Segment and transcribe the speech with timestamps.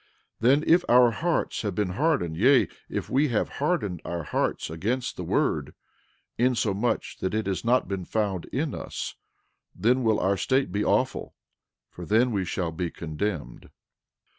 [0.41, 4.71] 12:13 Then if our hearts have been hardened, yea, if we have hardened our hearts
[4.71, 5.75] against the word,
[6.39, 9.13] insomuch that it has not been found in us,
[9.75, 11.35] then will our state be awful,
[11.91, 13.69] for then we shall be condemned.